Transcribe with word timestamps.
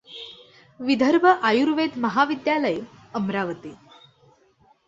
Vidarbha 0.79 1.25
Ayurved 1.25 1.97
Mahavidyalaya, 1.97 2.79
Amravati. 3.15 3.73